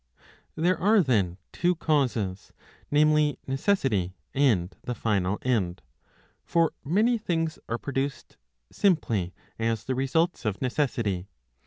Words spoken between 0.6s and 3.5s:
are then two causes, namely,